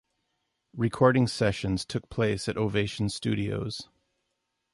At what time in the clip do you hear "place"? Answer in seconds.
2.09-2.49